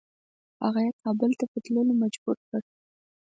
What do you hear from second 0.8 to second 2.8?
یې کابل ته په تللو مجبور کړ.